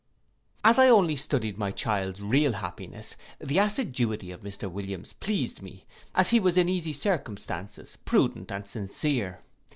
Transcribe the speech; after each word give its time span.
As 0.63 0.79
I 0.79 0.87
only 0.89 1.15
studied 1.15 1.59
my 1.59 1.69
child's 1.71 2.23
real 2.23 2.53
happiness, 2.53 3.15
the 3.37 3.59
assiduity 3.59 4.31
of 4.31 4.41
Mr 4.41 4.67
Williams 4.67 5.13
pleased 5.13 5.61
me, 5.61 5.85
as 6.15 6.31
he 6.31 6.39
was 6.39 6.57
in 6.57 6.67
easy 6.67 6.91
circumstances, 6.91 7.99
prudent, 8.03 8.49
and 8.51 8.67
sincere. 8.67 9.41